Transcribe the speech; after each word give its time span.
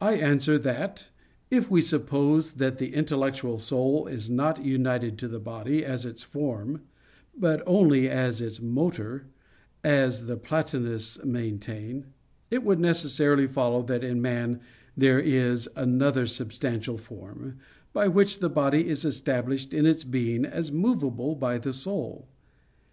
I 0.00 0.12
answer 0.12 0.56
that, 0.56 1.08
If 1.50 1.68
we 1.68 1.82
suppose 1.82 2.52
that 2.52 2.78
the 2.78 2.94
intellectual 2.94 3.58
soul 3.58 4.06
is 4.06 4.30
not 4.30 4.64
united 4.64 5.18
to 5.18 5.26
the 5.26 5.40
body 5.40 5.84
as 5.84 6.06
its 6.06 6.22
form, 6.22 6.82
but 7.36 7.60
only 7.66 8.08
as 8.08 8.40
its 8.40 8.62
motor, 8.62 9.26
as 9.82 10.28
the 10.28 10.36
Platonists 10.36 11.24
maintain, 11.24 12.04
it 12.52 12.62
would 12.62 12.78
necessarily 12.78 13.48
follow 13.48 13.82
that 13.82 14.04
in 14.04 14.22
man 14.22 14.60
there 14.96 15.18
is 15.18 15.68
another 15.74 16.28
substantial 16.28 16.96
form, 16.96 17.58
by 17.92 18.06
which 18.06 18.38
the 18.38 18.48
body 18.48 18.86
is 18.88 19.04
established 19.04 19.74
in 19.74 19.86
its 19.86 20.04
being 20.04 20.44
as 20.44 20.70
movable 20.70 21.34
by 21.34 21.58
the 21.58 21.72
soul. 21.72 22.28